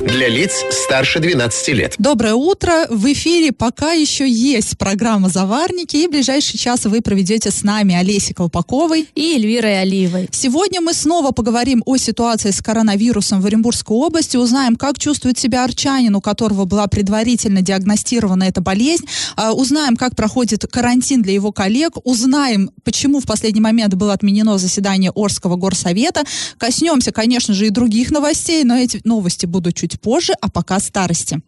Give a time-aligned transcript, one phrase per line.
[0.00, 1.94] Для лиц старше 12 лет.
[1.98, 2.86] Доброе утро.
[2.88, 7.96] В эфире пока еще есть программа «Заварники», и в ближайший час вы проведете с нами
[7.96, 10.28] Олесей Колпаковой и Эльвирой Алиевой.
[10.30, 15.64] Сегодня мы снова поговорим о ситуации с коронавирусом в Оренбургской области, узнаем, как чувствует себя
[15.64, 21.50] арчанин, у которого была предварительно диагностирована эта болезнь, а, узнаем, как проходит карантин для его
[21.50, 26.22] коллег, узнаем, почему в последний момент было отменено заседание Орского горсовета,
[26.56, 31.40] коснемся, конечно же, и других новостей, но эти новости будут чуть позже, а пока старости.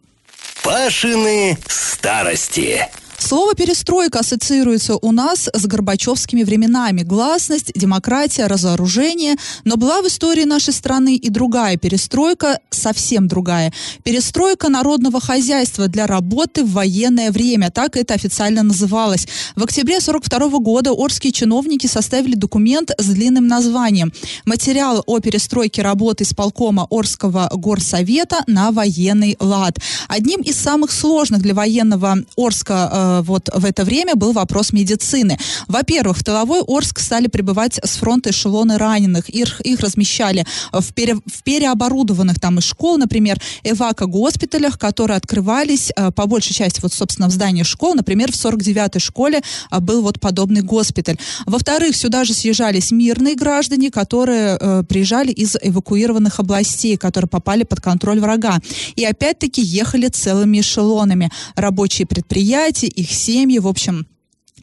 [0.63, 2.87] Пашины старости.
[3.21, 7.03] Слово «перестройка» ассоциируется у нас с горбачевскими временами.
[7.03, 9.35] Гласность, демократия, разоружение.
[9.63, 13.71] Но была в истории нашей страны и другая перестройка, совсем другая.
[14.03, 17.69] Перестройка народного хозяйства для работы в военное время.
[17.69, 19.27] Так это официально называлось.
[19.55, 24.11] В октябре 42 года орские чиновники составили документ с длинным названием
[24.45, 29.77] «Материал о перестройке работы исполкома Орского горсовета на военный лад».
[30.07, 35.37] Одним из самых сложных для военного Орска э, вот в это время был вопрос медицины.
[35.67, 39.29] Во-первых, в тыловой Орск стали прибывать с фронта эшелоны раненых.
[39.29, 46.11] Их, их размещали в, пере, в переоборудованных там из школ, например, эвако-госпиталях, которые открывались э,
[46.11, 47.95] по большей части вот, собственно, в здании школ.
[47.95, 51.17] Например, в 49-й школе э, был вот подобный госпиталь.
[51.45, 57.81] Во-вторых, сюда же съезжались мирные граждане, которые э, приезжали из эвакуированных областей, которые попали под
[57.81, 58.59] контроль врага.
[58.95, 61.31] И опять-таки ехали целыми эшелонами.
[61.55, 64.07] Рабочие предприятия их семьи, в общем,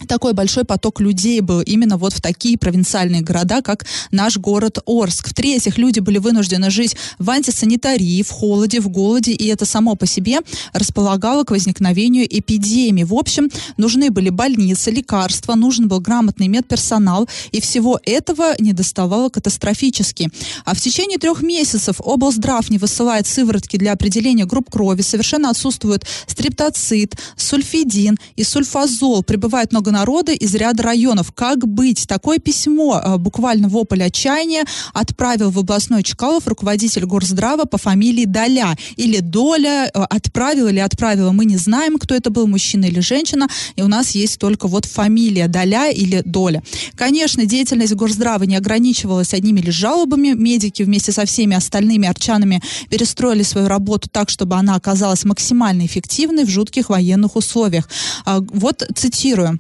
[0.06, 5.28] такой большой поток людей был именно вот в такие провинциальные города, как наш город Орск.
[5.28, 10.06] В-третьих, люди были вынуждены жить в антисанитарии, в холоде, в голоде, и это само по
[10.06, 10.41] себе
[10.72, 13.04] располагало к возникновению эпидемии.
[13.04, 19.28] В общем, нужны были больницы, лекарства, нужен был грамотный медперсонал, и всего этого не доставало
[19.28, 20.30] катастрофически.
[20.65, 26.04] А в течение трех месяцев облздрав не высылает сыворотки для определения групп крови, совершенно отсутствуют
[26.26, 31.32] стриптоцит, сульфидин и сульфазол, прибывает много много народа из ряда районов.
[31.32, 32.06] Как быть?
[32.06, 38.77] Такое письмо, э, буквально вопль отчаяния, отправил в областной Чкалов руководитель Горздрава по фамилии Доля.
[38.97, 43.48] Или Доля э, отправил или отправила, мы не знаем, кто это был, мужчина или женщина,
[43.77, 46.62] и у нас есть только вот фамилия Доля или Доля.
[46.97, 50.34] Конечно, деятельность Горздрава не ограничивалась одними лишь жалобами.
[50.34, 56.44] Медики вместе со всеми остальными арчанами перестроили свою работу так, чтобы она оказалась максимально эффективной
[56.44, 57.88] в жутких военных условиях.
[58.25, 59.59] А, вот цитирую.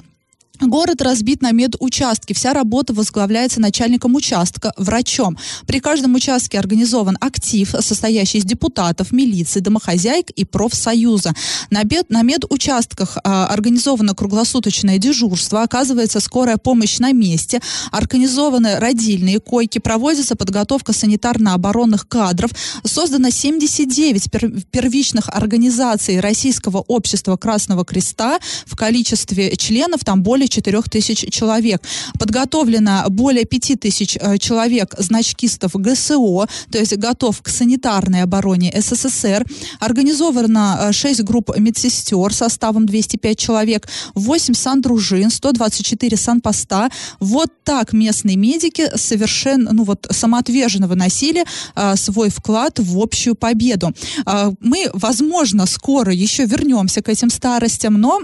[0.60, 2.32] Город разбит на медучастки.
[2.32, 5.38] Вся работа возглавляется начальником участка, врачом.
[5.66, 11.32] При каждом участке организован актив, состоящий из депутатов, милиции, домохозяек и профсоюза.
[11.70, 17.60] На, бед, на медучастках а, организовано круглосуточное дежурство, оказывается скорая помощь на месте,
[17.92, 22.50] организованы родильные койки, проводится подготовка санитарно-оборонных кадров,
[22.84, 30.62] создано 79 пер, первичных организаций Российского общества Красного Креста в количестве членов там более более
[30.62, 31.82] 4 тысяч человек.
[32.18, 39.44] Подготовлено более 5 тысяч э, человек значкистов ГСО, то есть готов к санитарной обороне СССР.
[39.80, 46.88] Организовано 6 э, групп медсестер составом 205 человек, 8 сандружин, 124 санпоста.
[47.20, 51.44] Вот так местные медики совершенно, ну вот, самоотверженно выносили
[51.74, 53.92] а, свой вклад в общую победу.
[54.24, 58.20] А, мы, возможно, скоро еще вернемся к этим старостям, но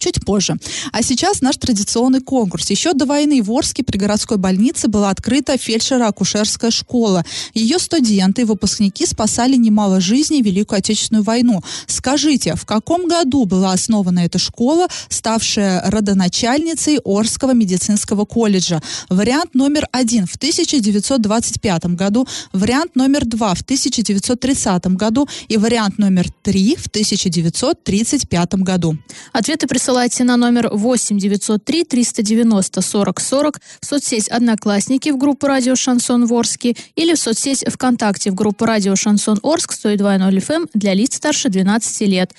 [0.00, 0.56] чуть позже.
[0.92, 2.70] А сейчас наш традиционный конкурс.
[2.70, 7.24] Еще до войны в Орске при городской больнице была открыта фельдшеро-акушерская школа.
[7.54, 11.62] Ее студенты и выпускники спасали немало жизней в Великую Отечественную войну.
[11.86, 18.80] Скажите, в каком году была основана эта школа, ставшая родоначальницей Орского медицинского колледжа?
[19.08, 26.26] Вариант номер один в 1925 году, вариант номер два в 1930 году и вариант номер
[26.42, 28.96] три в 1935 году.
[29.32, 35.48] Ответы присылают Присылайте на номер 8 903 390 40 40 в соцсеть «Одноклассники» в группу
[35.48, 40.68] «Радио Шансон Ворске» или в соцсеть ВКонтакте в группу «Радио Шансон Орск» 102.0 FM эм
[40.74, 42.30] для лиц старше 12 лет.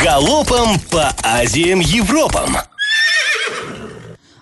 [0.00, 2.56] Галопом по Азиям Европам!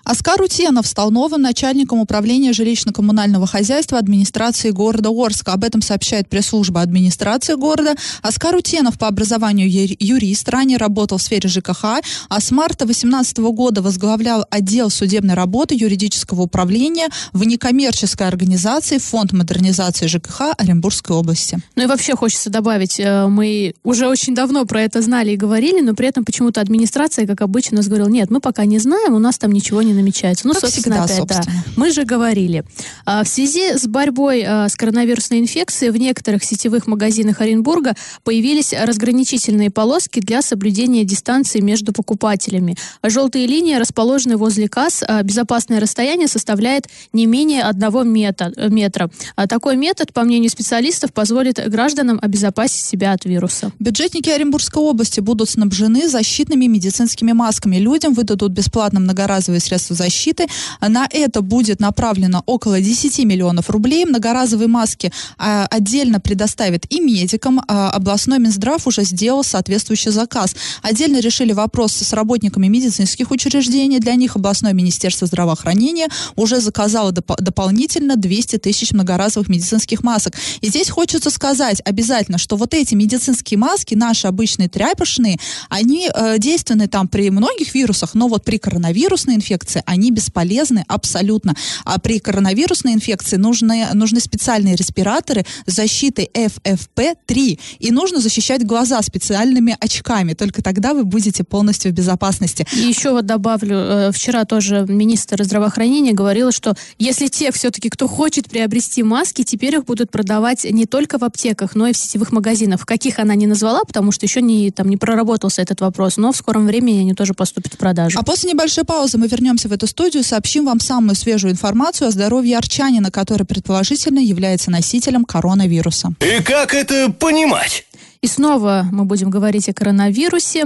[0.07, 5.51] Оскар Утенов стал новым начальником управления жилищно-коммунального хозяйства администрации города Орска.
[5.51, 7.93] Об этом сообщает пресс-служба администрации города.
[8.21, 11.83] Оскар Утенов по образованию юрист, ранее работал в сфере ЖКХ,
[12.29, 19.33] а с марта 2018 года возглавлял отдел судебной работы юридического управления в некоммерческой организации Фонд
[19.33, 21.59] модернизации ЖКХ Оренбургской области.
[21.75, 25.81] Ну и вообще хочется добавить, э, мы уже очень давно про это знали и говорили,
[25.81, 29.19] но при этом почему-то администрация, как обычно, нас говорила, нет, мы пока не знаем, у
[29.19, 30.47] нас там ничего не намечается.
[30.47, 31.63] Ну, как собственно, всегда, опять, собственно.
[31.65, 31.71] да.
[31.75, 32.63] Мы же говорили.
[33.05, 38.73] А, в связи с борьбой а, с коронавирусной инфекцией в некоторых сетевых магазинах Оренбурга появились
[38.73, 42.75] разграничительные полоски для соблюдения дистанции между покупателями.
[43.03, 45.03] Желтые линии расположены возле касс.
[45.07, 49.09] А безопасное расстояние составляет не менее одного метра.
[49.49, 53.71] такой метод, по мнению специалистов, позволит гражданам обезопасить себя от вируса.
[53.79, 57.77] Бюджетники Оренбургской области будут снабжены защитными медицинскими масками.
[57.77, 60.47] Людям выдадут бесплатно многоразовые средства средств защиты.
[60.81, 64.05] На это будет направлено около 10 миллионов рублей.
[64.05, 67.61] Многоразовые маски а, отдельно предоставят и медикам.
[67.67, 70.55] А, областной Минздрав уже сделал соответствующий заказ.
[70.81, 73.99] Отдельно решили вопрос с работниками медицинских учреждений.
[73.99, 80.33] Для них областное министерство здравоохранения уже заказало доп- дополнительно 200 тысяч многоразовых медицинских масок.
[80.61, 85.37] И здесь хочется сказать обязательно, что вот эти медицинские маски, наши обычные тряпочные,
[85.69, 90.83] они э, действенны там при многих вирусах, но вот при коронавирусной инфекции инфекции, они бесполезны
[90.87, 91.55] абсолютно.
[91.85, 97.59] А при коронавирусной инфекции нужны, нужны специальные респираторы с защитой FFP3.
[97.79, 100.33] И нужно защищать глаза специальными очками.
[100.33, 102.65] Только тогда вы будете полностью в безопасности.
[102.73, 108.07] И еще вот добавлю, э, вчера тоже министр здравоохранения говорил, что если те все-таки, кто
[108.07, 112.31] хочет приобрести маски, теперь их будут продавать не только в аптеках, но и в сетевых
[112.31, 112.81] магазинах.
[112.81, 116.31] В каких она не назвала, потому что еще не, там, не проработался этот вопрос, но
[116.31, 118.19] в скором времени они тоже поступят в продажу.
[118.19, 122.07] А после небольшой паузы мы вернемся вернемся в эту студию, сообщим вам самую свежую информацию
[122.07, 126.13] о здоровье арчанина, который предположительно является носителем коронавируса.
[126.19, 127.85] И как это понимать?
[128.21, 130.65] И снова мы будем говорить о коронавирусе.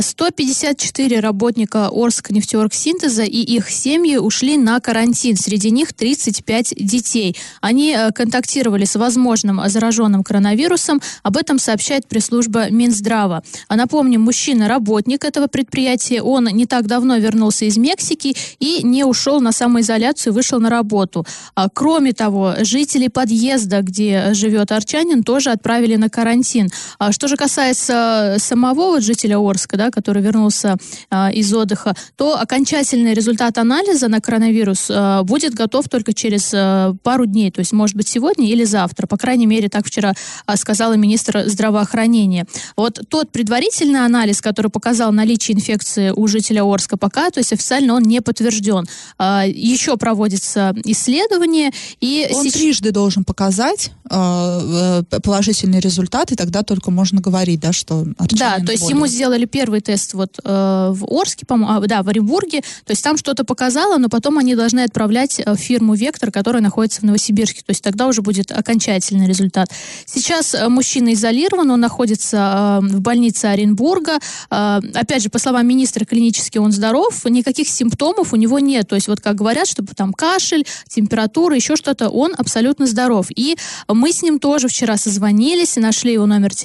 [0.00, 5.36] 154 а, работника Орск нефтеоргсинтеза и их семьи ушли на карантин.
[5.36, 7.36] Среди них 35 детей.
[7.60, 11.00] Они э, контактировали с возможным зараженным коронавирусом.
[11.22, 13.42] Об этом сообщает пресс-служба Минздрава.
[13.68, 16.22] А напомним, мужчина работник этого предприятия.
[16.22, 21.26] Он не так давно вернулся из Мексики и не ушел на самоизоляцию, вышел на работу.
[21.54, 26.68] А, кроме того, жители подъезда, где живет арчанин, тоже отправили на карантин.
[26.98, 30.76] А что же касается самого вот жителя Орска, да, который вернулся
[31.10, 36.94] а, из отдыха, то окончательный результат анализа на коронавирус а, будет готов только через а,
[37.02, 39.06] пару дней, то есть, может быть, сегодня или завтра.
[39.06, 40.14] По крайней мере, так вчера
[40.46, 42.46] а, сказала министр здравоохранения.
[42.76, 47.94] Вот тот предварительный анализ, который показал наличие инфекции у жителя Орска пока, то есть официально
[47.94, 48.86] он не подтвержден.
[49.18, 51.70] А, еще проводится исследование.
[52.00, 52.54] И он сейчас...
[52.54, 58.06] трижды должен показать а, э, положительный результат, и тогда только можно говорить, да, что
[58.38, 58.96] Да, то есть более.
[58.96, 60.48] ему сделали первый тест вот э,
[60.90, 64.54] в Орске, по а, да, в Оренбурге, то есть там что-то показало, но потом они
[64.54, 69.28] должны отправлять э, фирму «Вектор», которая находится в Новосибирске, то есть тогда уже будет окончательный
[69.28, 69.68] результат.
[70.06, 74.18] Сейчас э, мужчина изолирован, он находится э, в больнице Оренбурга,
[74.50, 78.94] э, опять же, по словам министра, клинически он здоров, никаких симптомов у него нет, то
[78.94, 83.26] есть вот как говорят, что там кашель, температура, еще что-то, он абсолютно здоров.
[83.36, 83.58] И
[83.88, 86.61] мы с ним тоже вчера созвонились, нашли его номер телефона,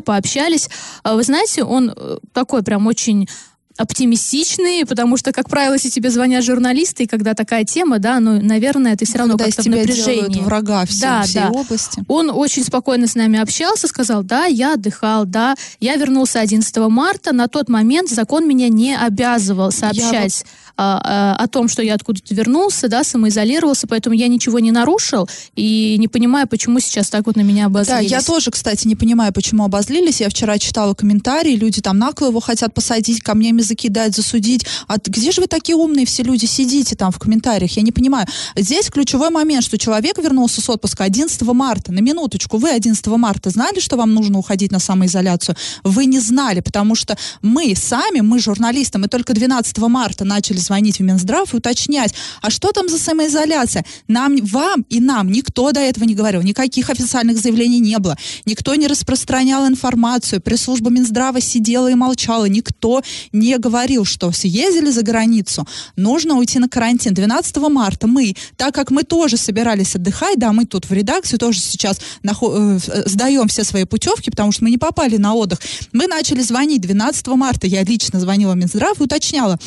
[0.00, 0.68] пообщались.
[1.02, 3.28] А вы знаете, он э, такой прям очень
[3.80, 8.40] оптимистичный, потому что, как правило, если тебе звонят журналисты, и когда такая тема, да, ну,
[8.42, 10.40] наверное, ты все равно как-то в напряжении.
[10.40, 11.50] врага всей, да, всей да.
[11.50, 12.02] области.
[12.06, 17.32] Он очень спокойно с нами общался, сказал, да, я отдыхал, да, я вернулся 11 марта,
[17.32, 20.44] на тот момент закон меня не обязывал сообщать
[20.82, 25.28] а, а, о том, что я откуда-то вернулся, да, самоизолировался, поэтому я ничего не нарушил
[25.54, 28.10] и не понимаю, почему сейчас так вот на меня обозлились.
[28.10, 30.22] Да, я тоже, кстати, не понимаю, почему обозлились.
[30.22, 34.64] Я вчера читала комментарии, люди там накло его хотят посадить, камнями закидать, засудить.
[34.86, 37.72] А где же вы такие умные все люди сидите там в комментариях?
[37.72, 38.26] Я не понимаю.
[38.56, 41.92] Здесь ключевой момент, что человек вернулся с отпуска 11 марта.
[41.92, 45.56] На минуточку, вы 11 марта знали, что вам нужно уходить на самоизоляцию?
[45.84, 51.00] Вы не знали, потому что мы сами, мы журналисты, мы только 12 марта начали звонить
[51.00, 53.84] в Минздрав и уточнять, а что там за самоизоляция?
[54.06, 58.76] Нам, вам и нам никто до этого не говорил, никаких официальных заявлений не было, никто
[58.76, 65.66] не распространял информацию, пресс-служба Минздрава сидела и молчала, никто не говорил, что съездили за границу,
[65.96, 67.14] нужно уйти на карантин.
[67.14, 71.58] 12 марта мы, так как мы тоже собирались отдыхать, да, мы тут в редакции тоже
[71.58, 75.58] сейчас нахо- э, сдаем все свои путевки, потому что мы не попали на отдых.
[75.92, 79.58] Мы начали звонить 12 марта, я лично звонила в Минздрав и уточняла,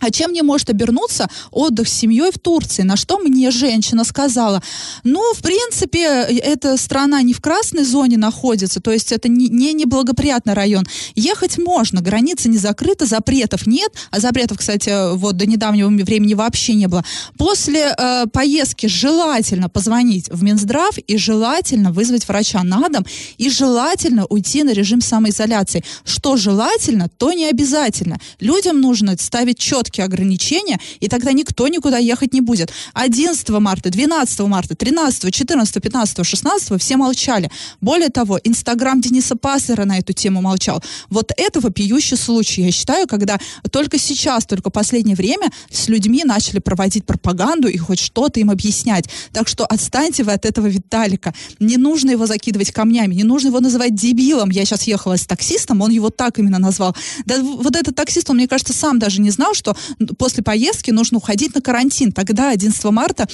[0.00, 2.82] а чем не может обернуться отдых с семьей в Турции?
[2.82, 4.62] На что мне женщина сказала,
[5.04, 9.72] ну, в принципе, эта страна не в красной зоне находится, то есть это не, не
[9.72, 10.86] неблагоприятный район.
[11.14, 16.74] Ехать можно, граница не закрыта, запретов нет, а запретов, кстати, вот до недавнего времени вообще
[16.74, 17.04] не было.
[17.36, 23.04] После э, поездки желательно позвонить в Минздрав и желательно вызвать врача на дом
[23.38, 25.84] и желательно уйти на режим самоизоляции.
[26.04, 28.18] Что желательно, то не обязательно.
[28.40, 32.72] Людям нужно ставить четкие четкие ограничения, и тогда никто никуда ехать не будет.
[32.94, 37.50] 11 марта, 12 марта, 13, 14, 15, 16 все молчали.
[37.80, 40.82] Более того, Инстаграм Дениса Паслера на эту тему молчал.
[41.08, 43.38] Вот это вопиющий случай, я считаю, когда
[43.70, 49.06] только сейчас, только последнее время с людьми начали проводить пропаганду и хоть что-то им объяснять.
[49.32, 51.34] Так что отстаньте вы от этого Виталика.
[51.58, 54.50] Не нужно его закидывать камнями, не нужно его называть дебилом.
[54.50, 56.94] Я сейчас ехала с таксистом, он его так именно назвал.
[57.26, 59.76] Да вот этот таксист, он, мне кажется, сам даже не знал, что
[60.18, 62.12] после поездки нужно уходить на карантин.
[62.12, 63.28] Тогда 11 марта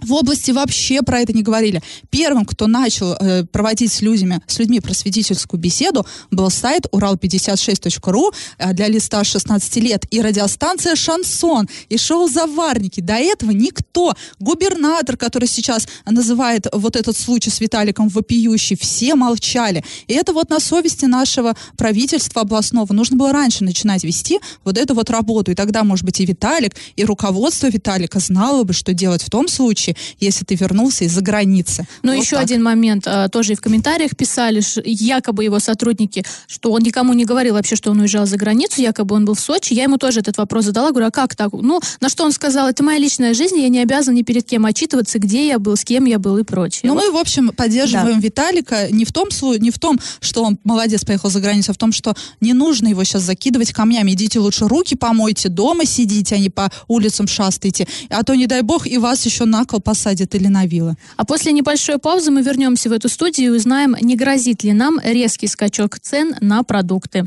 [0.00, 1.82] в области вообще про это не говорили.
[2.10, 8.72] Первым, кто начал э, проводить с людьми, с людьми просветительскую беседу, был сайт урал56.ру э,
[8.74, 13.00] для лиц старше 16 лет и радиостанция «Шансон» и шоу «Заварники».
[13.00, 14.14] До этого никто.
[14.38, 19.84] Губернатор, который сейчас называет вот этот случай с Виталиком вопиющий, все молчали.
[20.06, 22.92] И это вот на совести нашего правительства областного.
[22.92, 25.50] Нужно было раньше начинать вести вот эту вот работу.
[25.50, 29.48] И тогда, может быть, и Виталик, и руководство Виталика знало бы, что делать в том
[29.48, 31.86] случае, случае, если ты вернулся из-за границы.
[32.02, 32.44] Ну, вот еще так.
[32.44, 33.04] один момент.
[33.06, 37.76] А, тоже и в комментариях писали, якобы его сотрудники, что он никому не говорил вообще,
[37.76, 39.74] что он уезжал за границу, якобы он был в Сочи.
[39.74, 41.52] Я ему тоже этот вопрос задала, говорю, а как так?
[41.52, 44.66] Ну, на что он сказал, это моя личная жизнь, я не обязан ни перед кем
[44.66, 46.82] отчитываться, где я был, с кем я был и прочее.
[46.84, 47.04] Ну, вот.
[47.04, 48.26] мы, в общем, поддерживаем да.
[48.26, 49.28] Виталика не в, том,
[49.58, 52.88] не в том, что он молодец, поехал за границу, а в том, что не нужно
[52.88, 54.12] его сейчас закидывать камнями.
[54.12, 57.86] Идите лучше руки помойте, дома сидите, а не по улицам шастайте.
[58.10, 60.96] А то, не дай бог, и вас еще на кол посадят или на вилы.
[61.16, 65.00] А после небольшой паузы мы вернемся в эту студию и узнаем, не грозит ли нам
[65.02, 67.26] резкий скачок цен на продукты.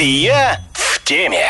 [0.00, 1.46] Я в теме.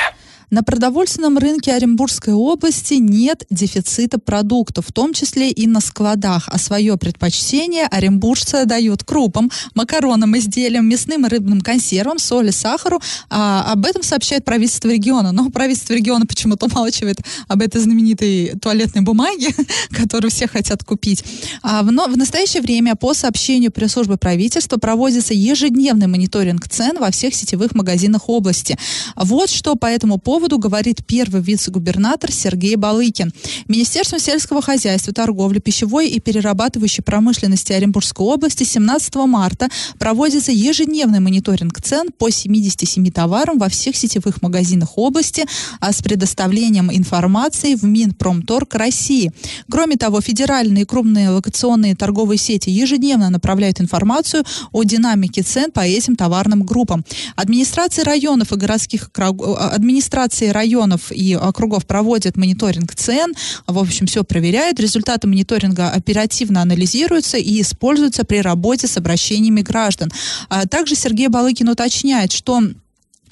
[0.51, 6.59] На продовольственном рынке Оренбургской области нет дефицита продуктов, в том числе и на складах, а
[6.59, 12.99] свое предпочтение оренбуржцы дают крупам, макаронам, изделиям, мясным и рыбным консервам, соли, сахару.
[13.29, 15.33] А, об этом сообщает правительство региона.
[15.33, 19.55] Но правительство региона почему-то умалчивает об этой знаменитой туалетной бумаге,
[19.91, 21.25] которую все хотят купить.
[21.63, 27.11] А в, но, в настоящее время по сообщению пресс-службы правительства проводится ежедневный мониторинг цен во
[27.11, 28.79] всех сетевых магазинах области.
[29.15, 33.33] Вот что по этому поводу поводу говорит первый вице-губернатор Сергей Балыкин.
[33.67, 39.69] Министерство сельского хозяйства, торговли, пищевой и перерабатывающей промышленности Оренбургской области 17 марта
[39.99, 45.45] проводится ежедневный мониторинг цен по 77 товарам во всех сетевых магазинах области
[45.81, 49.33] а с предоставлением информации в Минпромторг России.
[49.69, 56.15] Кроме того, федеральные крупные локационные торговые сети ежедневно направляют информацию о динамике цен по этим
[56.15, 57.05] товарным группам.
[57.35, 63.35] Администрации районов и городских администрации администрации районов и округов проводят мониторинг цен,
[63.67, 64.81] в общем, все проверяют.
[64.81, 70.11] Результаты мониторинга оперативно анализируются и используются при работе с обращениями граждан.
[70.49, 72.61] А также Сергей Балыкин уточняет, что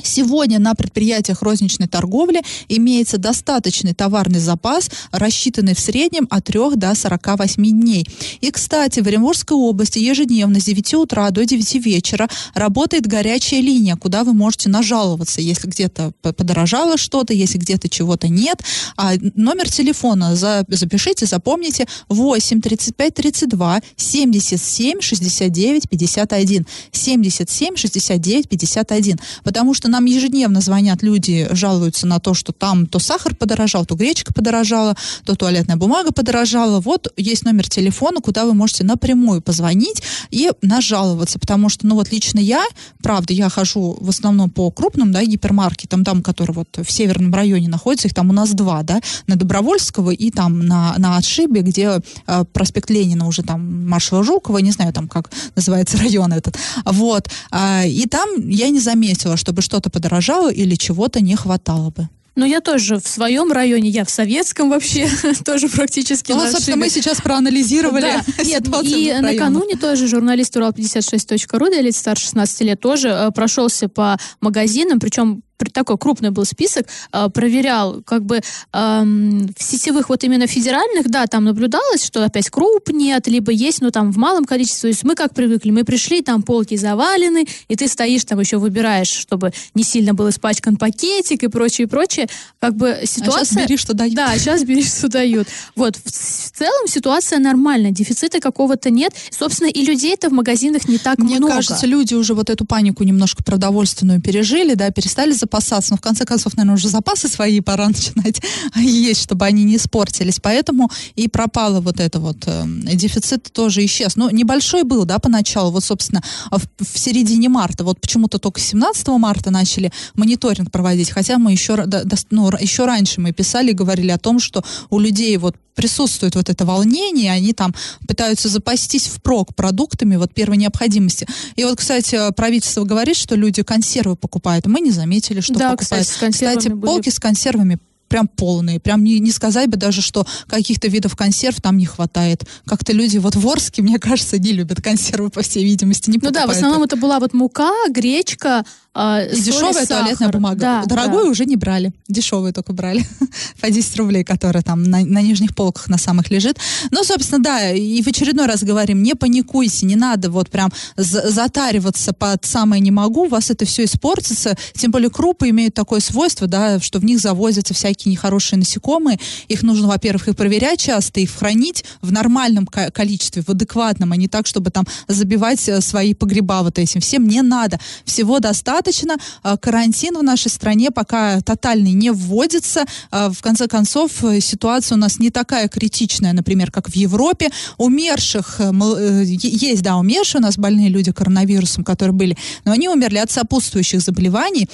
[0.03, 6.95] Сегодня на предприятиях розничной торговли имеется достаточный товарный запас, рассчитанный в среднем от 3 до
[6.95, 8.07] 48 дней.
[8.41, 13.97] И, кстати, в Оренбургской области ежедневно с 9 утра до 9 вечера работает горячая линия,
[13.97, 18.63] куда вы можете нажаловаться, если где-то подорожало что-то, если где-то чего-то нет.
[18.97, 26.67] А номер телефона за, запишите, запомните 8 35 32 77 69 51.
[26.93, 29.19] 77 69 51.
[29.45, 33.87] Потому что что нам ежедневно звонят люди, жалуются на то, что там то сахар подорожал,
[33.87, 36.81] то гречка подорожала, то туалетная бумага подорожала.
[36.81, 40.03] Вот есть номер телефона, куда вы можете напрямую позвонить
[40.33, 42.65] и нажаловаться, потому что, ну вот лично я,
[43.01, 47.69] правда, я хожу в основном по крупным, да, гипермаркетам, там, которые вот в северном районе
[47.69, 52.01] находятся, их там у нас два, да, на Добровольского и там на, на отшибе, где
[52.27, 57.29] э, проспект Ленина уже там маршала Жукова, не знаю там, как называется район этот, вот,
[57.53, 62.09] э, и там я не заметила, чтобы что что-то подорожало или чего-то не хватало бы.
[62.35, 65.09] Ну, я тоже в своем районе, я в советском вообще
[65.45, 66.33] тоже практически.
[66.33, 68.23] Ну, собственно, мы сейчас проанализировали да.
[68.45, 74.19] Нет, и накануне тоже журналист Урал56.ру для лиц старше 16 лет тоже э, прошелся по
[74.41, 78.41] магазинам, причем такой крупный был список, э, проверял, как бы э,
[78.73, 83.91] в сетевых вот именно федеральных, да, там наблюдалось, что опять круп нет, либо есть, но
[83.91, 84.83] там в малом количестве.
[84.83, 88.59] То есть мы как привыкли, мы пришли, там полки завалены, и ты стоишь там еще
[88.59, 92.29] выбираешь, чтобы не сильно был испачкан пакетик и прочее, прочее.
[92.59, 93.41] Как бы ситуация...
[93.41, 94.15] А сейчас бери, что дают.
[94.15, 95.49] Да, сейчас бери, что дают.
[95.75, 99.13] Вот, в, в целом ситуация нормальная, дефицита какого-то нет.
[99.31, 101.45] Собственно, и людей-то в магазинах не так Мне много.
[101.45, 105.93] Мне кажется, люди уже вот эту панику немножко продовольственную пережили, да, перестали запасаться.
[105.93, 108.41] Но в конце концов, наверное, уже запасы свои пора начинать
[108.77, 110.41] есть, чтобы они не испортились.
[110.41, 112.37] Поэтому и пропало вот это вот.
[112.47, 114.17] Э, дефицит тоже исчез.
[114.17, 115.71] Ну, небольшой был, да, поначалу.
[115.71, 117.85] Вот, собственно, в, в середине марта.
[117.85, 121.11] Вот почему-то только 17 марта начали мониторинг проводить.
[121.11, 124.99] Хотя мы еще, да, ну, еще раньше мы писали и говорили о том, что у
[124.99, 127.75] людей вот присутствует вот это волнение, они там
[128.09, 131.29] пытаются запастись впрок продуктами вот первой необходимости.
[131.55, 134.67] И вот, кстати, правительство говорит, что люди консервы покупают.
[134.67, 136.07] Мы не заметили, что да, покупают.
[136.07, 136.81] Кстати, с кстати были...
[136.81, 137.79] полки с консервами
[138.17, 138.81] прям полные.
[138.81, 142.45] Прям не, не сказать бы даже, что каких-то видов консерв там не хватает.
[142.65, 146.31] Как-то люди вот в Орске, мне кажется, не любят консервы, по всей видимости, не Ну
[146.31, 149.99] да, в основном это была вот мука, гречка, э, И дешевая сахар.
[149.99, 150.59] туалетная бумага.
[150.59, 151.31] Да, Дорогую да.
[151.31, 151.93] уже не брали.
[152.09, 153.07] Дешевую только брали.
[153.61, 156.57] По 10 рублей, которая там на, на нижних полках на самых лежит.
[156.91, 162.15] Ну, собственно, да, и в очередной раз говорим, не паникуйте, не надо вот прям затариваться
[162.15, 164.57] под самое не могу, у вас это все испортится.
[164.75, 169.19] Тем более крупы имеют такое свойство, да, что в них завозятся всякие нехорошие насекомые.
[169.49, 174.29] Их нужно, во-первых, их проверять часто, их хранить в нормальном количестве, в адекватном, а не
[174.29, 177.01] так, чтобы там забивать э, свои погреба вот этим.
[177.01, 177.79] Всем не надо.
[178.05, 179.17] Всего достаточно.
[179.43, 182.85] А, карантин в нашей стране пока тотальный не вводится.
[183.11, 187.51] А, в конце концов, э, ситуация у нас не такая критичная, например, как в Европе.
[187.79, 193.19] Умерших э, есть, да, умершие у нас больные люди коронавирусом, которые были, но они умерли
[193.19, 194.69] от сопутствующих заболеваний,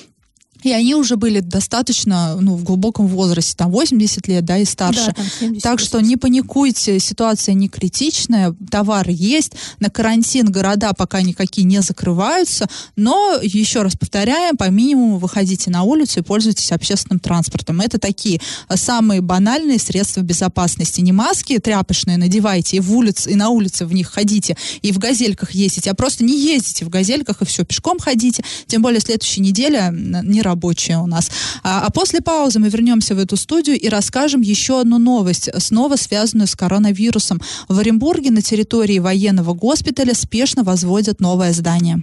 [0.62, 5.07] и они уже были достаточно, ну, в глубоком возрасте, там, 80 лет, да, и старше.
[5.07, 10.92] Да, там 70, так что не паникуйте, ситуация не критичная, товар есть, на карантин города
[10.92, 16.73] пока никакие не закрываются, но, еще раз повторяем, по минимуму выходите на улицу и пользуйтесь
[16.73, 17.81] общественным транспортом.
[17.81, 21.00] Это такие а, самые банальные средства безопасности.
[21.00, 24.99] Не маски тряпочные надевайте и в улице, и на улице в них ходите, и в
[24.99, 28.45] газельках ездите, а просто не ездите в газельках и все, пешком ходите.
[28.66, 31.31] Тем более следующая неделя не рабочая у нас.
[31.63, 35.97] А, а после паузы мы вернемся в эту студию и расскажем еще одну новость, снова
[35.97, 37.41] связанную с коронавирусом.
[37.69, 42.03] В Оренбурге на территории военного госпиталя спешно возводят новое здание.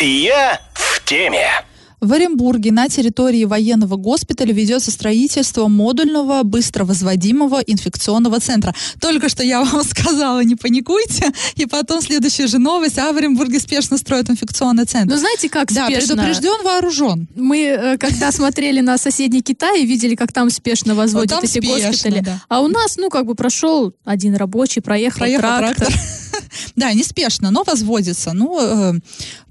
[0.00, 1.48] Я в теме.
[2.04, 8.74] В Оренбурге на территории военного госпиталя ведется строительство модульного быстро возводимого инфекционного центра.
[9.00, 13.58] Только что я вам сказала, не паникуйте, и потом следующая же новость, а в Оренбурге
[13.58, 15.14] спешно строят инфекционный центр.
[15.14, 16.16] Ну знаете, как да, спешно?
[16.16, 17.26] предупрежден, вооружен.
[17.34, 21.58] Мы, э, когда смотрели на соседний Китай, видели, как там спешно возводят Вот там эти
[21.66, 22.20] спешно, госпитали.
[22.20, 22.42] да.
[22.50, 25.86] А у нас, ну, как бы прошел один рабочий, проехал, Проехал трактор.
[25.86, 26.00] трактор.
[26.76, 28.32] Да, неспешно, но возводится.
[28.32, 28.94] Ну, э,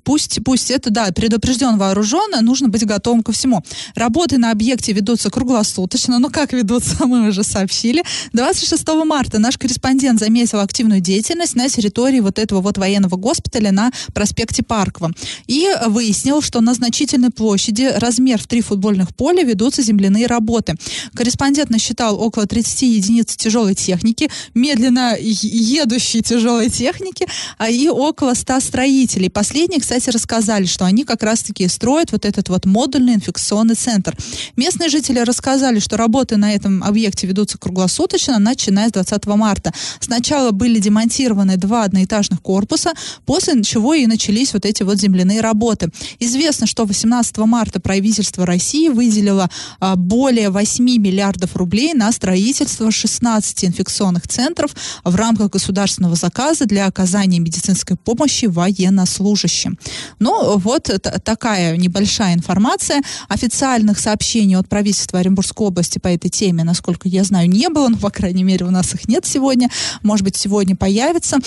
[0.03, 3.63] пусть, пусть это, да, предупрежден, вооружен, нужно быть готовым ко всему.
[3.95, 8.03] Работы на объекте ведутся круглосуточно, но как ведутся, мы уже сообщили.
[8.33, 13.91] 26 марта наш корреспондент заметил активную деятельность на территории вот этого вот военного госпиталя на
[14.13, 15.11] проспекте Паркова.
[15.47, 20.75] И выяснил, что на значительной площади, размер в три футбольных поля, ведутся земляные работы.
[21.13, 28.59] Корреспондент насчитал около 30 единиц тяжелой техники, медленно едущей тяжелой техники, а и около 100
[28.59, 29.29] строителей.
[29.29, 34.15] Последние, кстати, рассказали, что они как раз-таки строят вот этот вот модульный инфекционный центр.
[34.55, 39.71] Местные жители рассказали, что работы на этом объекте ведутся круглосуточно, начиная с 20 марта.
[39.99, 42.93] Сначала были демонтированы два одноэтажных корпуса,
[43.25, 45.89] после чего и начались вот эти вот земляные работы.
[46.19, 53.65] Известно, что 18 марта правительство России выделило а, более 8 миллиардов рублей на строительство 16
[53.65, 59.77] инфекционных центров в рамках государственного заказа для оказания медицинской помощи военнослужащим.
[60.19, 60.89] Ну, вот
[61.23, 63.01] такая небольшая информация.
[63.27, 67.89] Официальных сообщений от правительства Оренбургской области по этой теме, насколько я знаю, не было.
[67.89, 69.69] Ну, по крайней мере, у нас их нет сегодня.
[70.01, 71.37] Может быть, сегодня появится.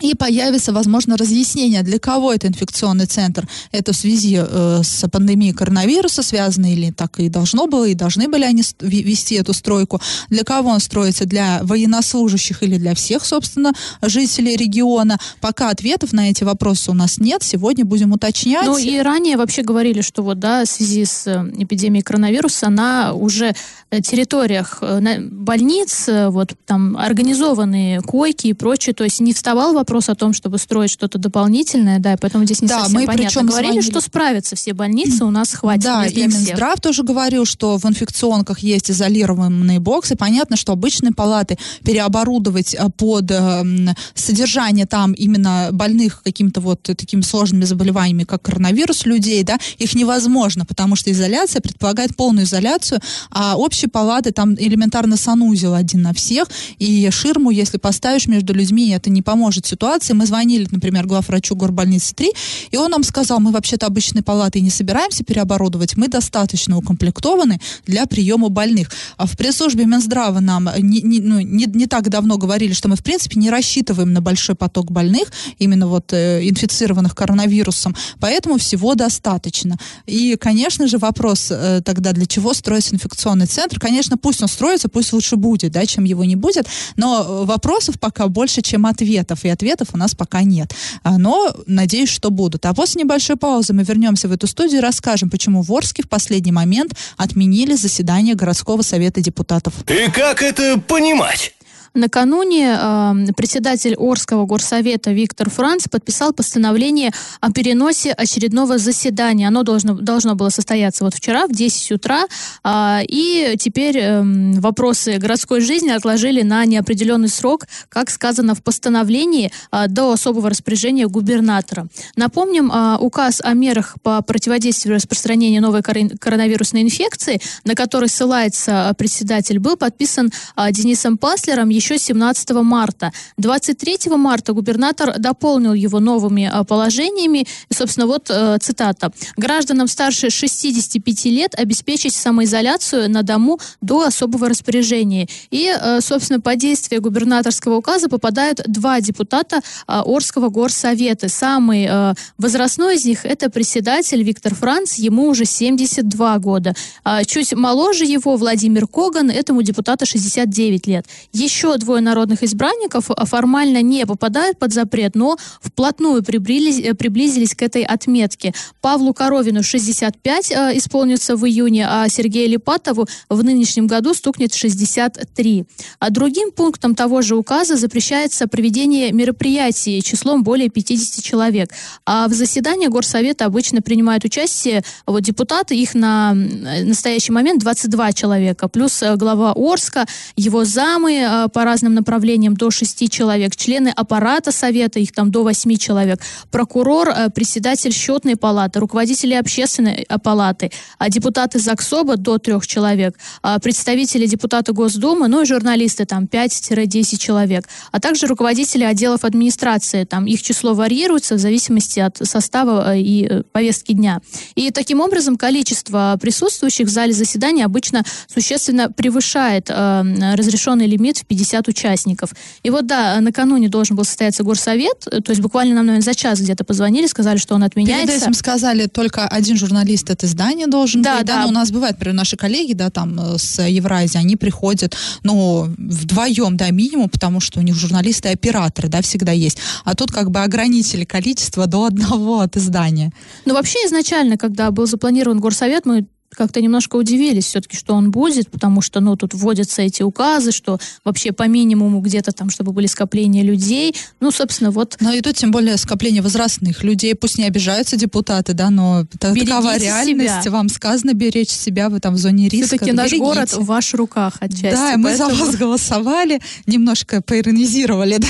[0.00, 3.48] И появится, возможно, разъяснение, для кого это инфекционный центр.
[3.72, 8.28] Это в связи э, с пандемией коронавируса связано или так и должно было, и должны
[8.28, 10.00] были они вести эту стройку.
[10.28, 11.24] Для кого он строится?
[11.24, 15.18] Для военнослужащих или для всех, собственно, жителей региона?
[15.40, 17.42] Пока ответов на эти вопросы у нас нет.
[17.42, 18.66] Сегодня будем уточнять.
[18.66, 23.12] Ну и ранее вообще говорили, что вот, да, в связи с э, эпидемией коронавируса на
[23.12, 23.54] уже
[23.90, 24.82] э, территориях
[25.30, 30.34] больниц, вот там организованные койки и прочее, то есть не вставал вопрос вопрос о том,
[30.34, 33.26] чтобы строить что-то дополнительное, да, и поэтому здесь не Да, совсем мы понятно.
[33.26, 36.40] причем Говорили, звонили- что справятся все больницы, у нас хватит Да, мест для и всех.
[36.48, 40.14] Минздрав тоже говорил, что в инфекционках есть изолированные боксы.
[40.14, 47.22] Понятно, что обычные палаты переоборудовать а, под эм, содержание там именно больных какими-то вот такими
[47.22, 53.56] сложными заболеваниями, как коронавирус людей, да, их невозможно, потому что изоляция предполагает полную изоляцию, а
[53.56, 56.48] общие палаты там элементарно санузел один на всех,
[56.78, 60.12] и ширму, если поставишь между людьми, это не поможет ситуации.
[60.12, 62.32] Мы звонили, например, главврачу горбольницы 3,
[62.72, 67.60] и он нам сказал, мы вообще-то обычные палаты и не собираемся переоборудовать, мы достаточно укомплектованы
[67.86, 68.90] для приема больных.
[69.16, 72.96] А в пресс-службе Минздрава нам не, не- ну, не, не так давно говорили, что мы,
[72.96, 75.28] в принципе, не рассчитываем на большой поток больных,
[75.60, 79.76] именно вот э, инфицированных коронавирусом, поэтому всего достаточно.
[80.06, 83.78] И, конечно же, вопрос э, тогда, для чего строится инфекционный центр?
[83.78, 88.00] Конечно, пусть он строится, пусть лучше будет, да, чем его не будет, но э, вопросов
[88.00, 90.74] пока больше, чем ответов, и ответов у нас пока нет.
[91.02, 92.66] А, Но надеюсь, что будут.
[92.66, 96.08] А после небольшой паузы мы вернемся в эту студию и расскажем, почему в Орске в
[96.08, 99.74] последний момент отменили заседание городского совета депутатов.
[99.88, 101.54] И как это понимать?
[101.98, 109.48] Накануне э, председатель Орского горсовета Виктор Франц подписал постановление о переносе очередного заседания.
[109.48, 112.26] Оно должно, должно было состояться вот вчера в 10 утра,
[112.62, 119.50] а, и теперь эм, вопросы городской жизни отложили на неопределенный срок, как сказано в постановлении,
[119.72, 121.88] а, до особого распоряжения губернатора.
[122.14, 128.94] Напомним, а, указ о мерах по противодействию распространению новой корон- коронавирусной инфекции, на который ссылается
[128.96, 133.12] председатель, был подписан а, Денисом Паслером еще 17 марта.
[133.36, 137.46] 23 марта губернатор дополнил его новыми а, положениями.
[137.68, 139.12] И, собственно, вот э, цитата.
[139.36, 145.28] «Гражданам старше 65 лет обеспечить самоизоляцию на дому до особого распоряжения».
[145.50, 151.28] И, э, собственно, по действию губернаторского указа попадают два депутата а, Орского горсовета.
[151.28, 156.74] Самый э, возрастной из них– это председатель Виктор Франц, ему уже 72 года.
[157.04, 161.06] А чуть моложе его Владимир Коган, этому депутату 69 лет.
[161.32, 167.54] Еще двое народных избранников а, формально не попадают под запрет, но вплотную приблизились, э, приблизились
[167.54, 168.54] к этой отметке.
[168.80, 175.64] Павлу Коровину 65 э, исполнится в июне, а Сергею Липатову в нынешнем году стукнет 63.
[175.98, 181.70] А другим пунктом того же указа запрещается проведение мероприятий числом более 50 человек.
[182.06, 188.68] А в заседании горсовета обычно принимают участие вот депутаты, их на настоящий момент 22 человека,
[188.68, 194.52] плюс э, глава Орска, его замы э, по разным направлениям до 6 человек, члены аппарата
[194.52, 196.20] совета, их там до 8 человек,
[196.52, 203.18] прокурор, э, председатель счетной палаты, руководители общественной э, палаты, а депутаты ЗАГСОБа до 3 человек,
[203.42, 210.04] а представители депутата Госдумы, ну и журналисты там 5-10 человек, а также руководители отделов администрации,
[210.04, 214.20] там их число варьируется в зависимости от состава э, и повестки дня.
[214.54, 221.26] И таким образом количество присутствующих в зале заседания обычно существенно превышает э, разрешенный лимит в
[221.26, 222.30] 50 участников.
[222.62, 226.14] И вот да, накануне должен был состояться горсовет, э, то есть буквально нам, наверное, за
[226.14, 228.16] час где-то позвонили, сказали, что он Перед отменяется.
[228.16, 231.26] этим сказали, только один журналист от издания должен Да, быть.
[231.26, 231.42] да.
[231.42, 235.68] но у нас бывает, например, наши коллеги, да, там, э, с Евразии, они приходят, ну,
[235.78, 239.58] вдвоем, да, минимум, потому что у них журналисты и операторы, да, всегда есть.
[239.84, 243.12] А тут как бы ограничили количество до одного от издания.
[243.44, 248.50] Ну, вообще, изначально, когда был запланирован горсовет, мы как-то немножко удивились все-таки, что он будет,
[248.50, 252.86] потому что, ну, тут вводятся эти указы, что вообще по минимуму где-то там, чтобы были
[252.86, 253.94] скопления людей.
[254.20, 258.52] Ну, собственно, вот Ну и тут тем более скопление возрастных людей, пусть не обижаются депутаты,
[258.52, 260.50] да, но Берегите такова реальность, себя.
[260.52, 262.66] вам сказано беречь себя, вы там в зоне риска.
[262.68, 263.24] все-таки наш берегите.
[263.24, 264.70] город в ваших руках отчасти.
[264.70, 268.28] Да, мы за вас голосовали, немножко поиронизировали, да.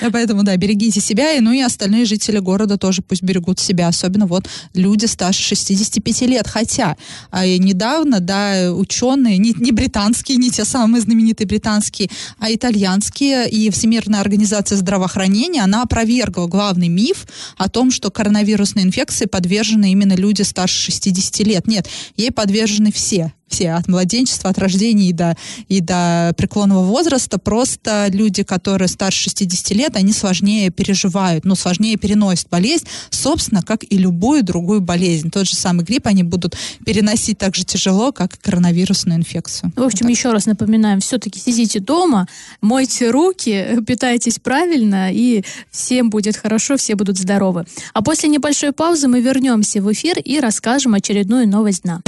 [0.00, 3.88] Да, Поэтому, да, берегите себя, и, ну и остальные жители города тоже пусть берегут себя,
[3.88, 6.46] особенно вот люди старше 65 лет.
[6.48, 6.96] Хотя
[7.30, 13.70] а, недавно, да, ученые, не, не британские, не те самые знаменитые британские, а итальянские и
[13.70, 20.42] Всемирная организация здравоохранения, она опровергла главный миф о том, что коронавирусной инфекции подвержены именно люди
[20.42, 21.66] старше 60 лет.
[21.66, 25.36] Нет, ей подвержены все все, от младенчества, от рождения и до,
[25.68, 27.38] и до преклонного возраста.
[27.38, 33.84] Просто люди, которые старше 60 лет, они сложнее переживают, ну, сложнее переносят болезнь, собственно, как
[33.88, 35.30] и любую другую болезнь.
[35.30, 39.72] Тот же самый грипп они будут переносить так же тяжело, как и коронавирусную инфекцию.
[39.76, 42.26] В общем, еще раз напоминаем, все-таки сидите дома,
[42.60, 47.64] мойте руки, питайтесь правильно, и всем будет хорошо, все будут здоровы.
[47.92, 52.02] А после небольшой паузы мы вернемся в эфир и расскажем очередную новость дна.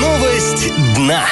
[0.00, 1.26] Новость дна.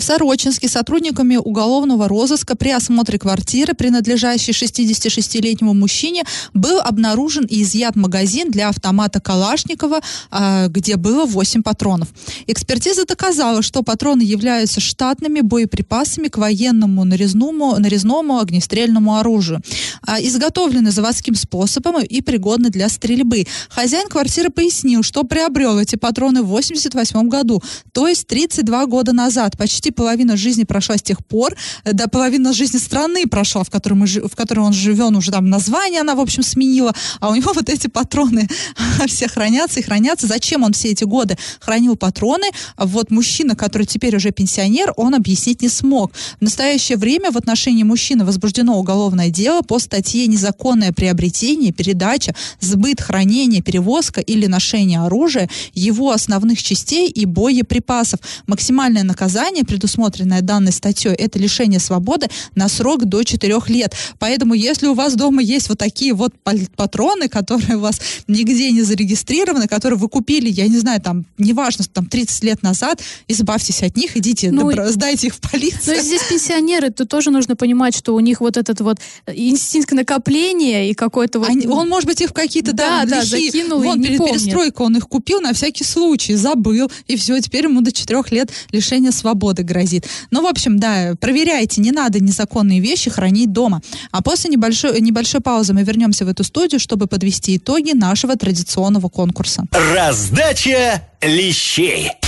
[0.00, 6.22] В Сорочинске сотрудниками уголовного розыска при осмотре квартиры, принадлежащей 66-летнему мужчине,
[6.54, 12.08] был обнаружен и изъят магазин для автомата Калашникова, а, где было 8 патронов.
[12.46, 19.60] Экспертиза доказала, что патроны являются штатными боеприпасами к военному нарезному, нарезному огнестрельному оружию.
[20.00, 23.46] А, изготовлены заводским способом и пригодны для стрельбы.
[23.68, 29.58] Хозяин квартиры пояснил, что приобрел эти патроны в 88 году, то есть 32 года назад.
[29.58, 33.94] Почти половина жизни прошла с тех пор, э, да половина жизни страны прошла, в которой,
[33.94, 37.52] мы, в которой он живет, уже там название она, в общем, сменила, а у него
[37.54, 38.48] вот эти патроны
[39.06, 40.26] все хранятся и хранятся.
[40.26, 42.46] Зачем он все эти годы хранил патроны?
[42.76, 46.12] Вот мужчина, который теперь уже пенсионер, он объяснить не смог.
[46.38, 53.00] В настоящее время в отношении мужчины возбуждено уголовное дело по статье «Незаконное приобретение, передача, сбыт,
[53.00, 58.20] хранение, перевозка или ношение оружия, его основных частей и боеприпасов».
[58.46, 63.94] Максимальное наказание, предусмотренное данной статьей, это лишение свободы на срок до 4 лет.
[64.18, 66.34] Поэтому, если у вас дома есть вот такие вот
[66.76, 71.84] патроны, которые у вас нигде не зарегистрированы, которые вы купили, я не знаю, там, неважно,
[71.92, 75.96] там, 30 лет назад, избавьтесь от них, идите, ну, добро, сдайте их в полицию.
[75.96, 80.90] Но здесь пенсионеры, то тоже нужно понимать, что у них вот этот вот инстинкт накопления
[80.90, 81.48] и какой-то вот...
[81.48, 84.34] Они, он, может быть, их в какие-то, да, да, лихие, закинул вон, и перед помнит.
[84.34, 88.50] перестройкой он их купил на всякий случай, забыл, и все, теперь ему до 4 лет
[88.70, 90.06] лишения свободы грозит.
[90.30, 93.80] Ну, в общем, да, проверяйте, не надо незаконные вещи хранить дома.
[94.10, 99.08] А после небольшой, небольшой паузы мы вернемся в эту студию, чтобы подвести итоги нашего традиционного
[99.08, 99.64] конкурса.
[99.94, 102.19] Раздача лещей.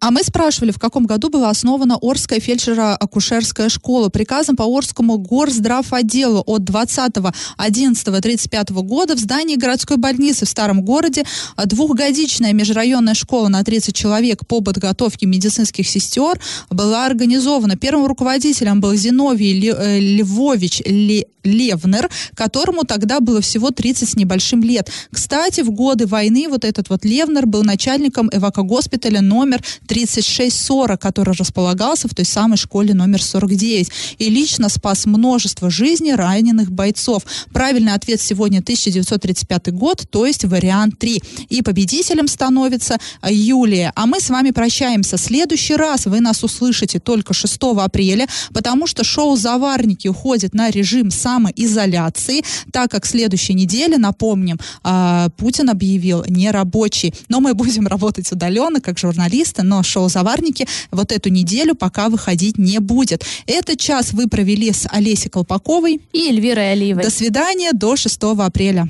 [0.00, 4.08] А мы спрашивали, в каком году была основана Орская фельдшеро-акушерская школа.
[4.08, 11.24] Приказом по Орскому горздравотделу от 20.11.35 года в здании городской больницы в Старом городе
[11.62, 17.76] двухгодичная межрайонная школа на 30 человек по подготовке медицинских сестер была организована.
[17.76, 20.80] Первым руководителем был Зиновий э, Львович
[21.44, 24.90] Левнер, которому тогда было всего 30 с небольшим лет.
[25.10, 32.06] Кстати, в годы войны вот этот вот Левнер был начальником эвакогоспиталя номер 3640, который располагался
[32.06, 33.90] в той самой школе номер 49.
[34.18, 37.24] И лично спас множество жизней раненых бойцов.
[37.52, 41.22] Правильный ответ сегодня 1935 год, то есть вариант 3.
[41.48, 42.98] И победителем становится
[43.28, 43.92] Юлия.
[43.96, 45.16] А мы с вами прощаемся.
[45.16, 51.10] Следующий раз вы нас услышите только 6 апреля, потому что шоу «Заварники» уходит на режим
[51.10, 57.12] самоизоляции, так как следующей неделе, напомним, а, Путин объявил нерабочий.
[57.28, 62.58] Но мы будем работать удаленно, как журналисты, но шоу «Заварники» вот эту неделю пока выходить
[62.58, 63.24] не будет.
[63.46, 67.02] Этот час вы провели с Олесей Колпаковой и Эльвирой Алиевой.
[67.02, 68.88] До свидания, до 6 апреля.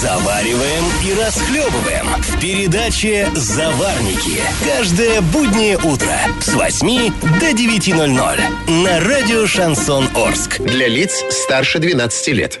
[0.00, 4.40] Завариваем и расхлебываем в передаче «Заварники».
[4.64, 10.58] Каждое буднее утро с 8 до 9.00 на радио «Шансон Орск».
[10.60, 12.60] Для лиц старше 12 лет.